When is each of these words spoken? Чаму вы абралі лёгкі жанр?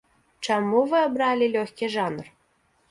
Чаму 0.47 0.79
вы 0.93 0.97
абралі 1.09 1.51
лёгкі 1.59 1.85
жанр? 1.99 2.25